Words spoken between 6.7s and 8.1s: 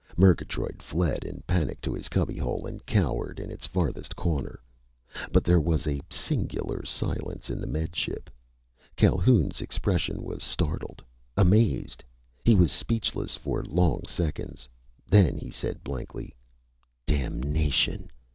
silence in the Med